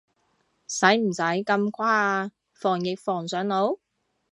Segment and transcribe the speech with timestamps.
[0.67, 3.77] 使唔使咁誇啊，防疫防上腦？